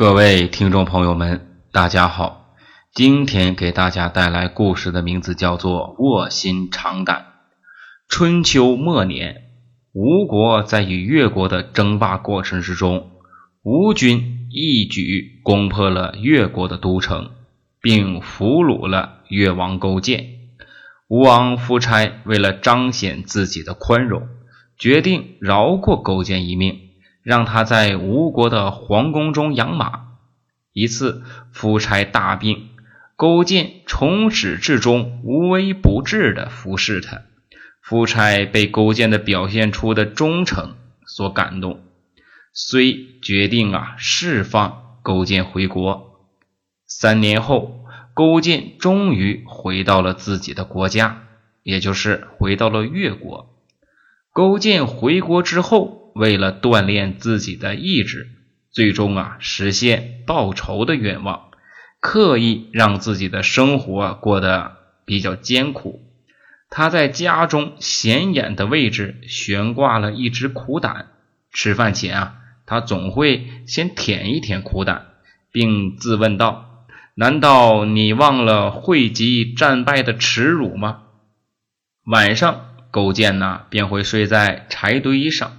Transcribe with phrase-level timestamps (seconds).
[0.00, 2.54] 各位听众朋友们，大家好！
[2.94, 7.18] 今天给大家带来故事的名字叫做《卧薪尝胆》。
[8.08, 9.42] 春秋末年，
[9.92, 13.10] 吴国在与越国的争霸过程之中，
[13.62, 17.32] 吴军一举攻破了越国的都城，
[17.82, 20.24] 并俘虏了越王勾践。
[21.08, 24.26] 吴王夫差为了彰显自己的宽容，
[24.78, 26.88] 决定饶过勾践一命。
[27.30, 30.16] 让他在吴国的皇宫中养马。
[30.72, 31.22] 一次，
[31.52, 32.70] 夫差大病，
[33.14, 37.22] 勾践从始至终无微不至的服侍他。
[37.80, 40.74] 夫差被勾践的表现出的忠诚
[41.06, 41.84] 所感动，
[42.52, 46.26] 遂决定啊释放勾践回国。
[46.88, 51.22] 三年后，勾践终于回到了自己的国家，
[51.62, 53.54] 也就是回到了越国。
[54.32, 55.99] 勾践回国之后。
[56.20, 58.28] 为了锻炼自己的意志，
[58.70, 61.48] 最终啊实现报仇的愿望，
[61.98, 64.76] 刻意让自己的生活过得
[65.06, 66.02] 比较艰苦。
[66.68, 71.06] 他在家中显眼的位置悬挂了一只苦胆，
[71.52, 72.34] 吃饭前啊，
[72.66, 75.06] 他总会先舔一舔苦胆，
[75.50, 76.84] 并自问道
[77.16, 81.04] ：“难道你忘了汇集战败的耻辱吗？”
[82.04, 85.56] 晚上，勾践呢便会睡在柴堆上。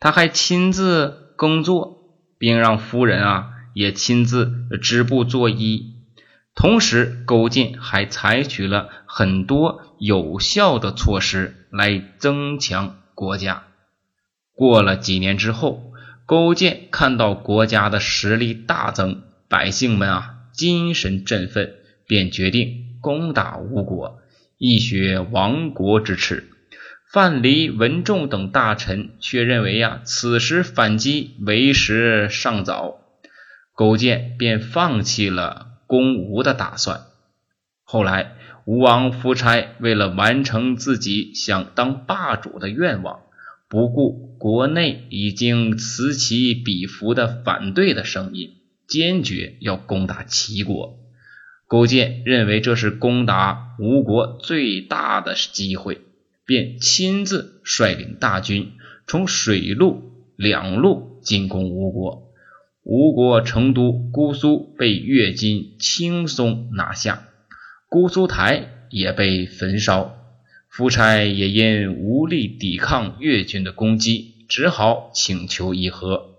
[0.00, 5.94] 他还亲自耕作，并让夫人啊也亲自织布作衣。
[6.54, 13.64] 同时，勾践还采取了很多有效的措施来增强国家。
[14.54, 15.92] 过了几年之后，
[16.26, 21.74] 勾践看到国家的实力大增，百姓们啊精神振奋，
[22.06, 24.18] 便决定攻打吴国，
[24.56, 26.48] 以雪亡国之耻。
[27.12, 33.00] 范蠡、文仲等大臣却认为呀，此时反击为时尚早，
[33.74, 37.00] 勾践便放弃了攻吴的打算。
[37.82, 43.22] 后来，吴王夫差为了完成自己想当霸主的愿望，
[43.68, 48.52] 不顾国内已经此起彼伏的反对的声音，
[48.86, 50.96] 坚决要攻打齐国。
[51.66, 56.02] 勾践认为这是攻打吴国最大的机会。
[56.50, 58.72] 便亲自率领大军
[59.06, 60.02] 从水陆
[60.34, 62.32] 两路进攻吴国，
[62.82, 67.28] 吴国成都姑苏被越军轻松拿下，
[67.88, 70.16] 姑苏台也被焚烧。
[70.68, 76.30] 夫差也因无力抵抗越军的攻击，只好请求议和。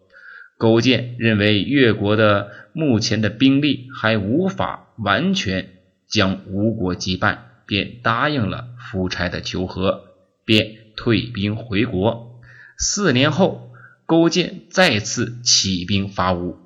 [0.58, 5.70] 勾践认为越国的目前的兵力还无法完全
[6.10, 7.51] 将吴国击败。
[7.72, 10.04] 便答应了夫差的求和，
[10.44, 12.42] 便退兵回国。
[12.78, 13.72] 四年后，
[14.06, 16.58] 勾践再次起兵伐吴，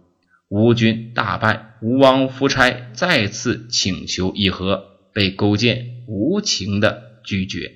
[0.49, 1.75] 吴军大败。
[1.83, 4.83] 吴王夫差再次请求议和，
[5.13, 7.73] 被勾践无情的拒绝。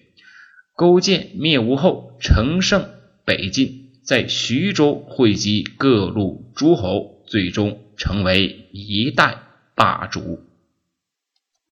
[0.76, 2.90] 勾践灭吴后，乘胜
[3.26, 9.38] 北进，在徐州汇集各路诸侯，最终成为一代
[9.76, 10.49] 霸主。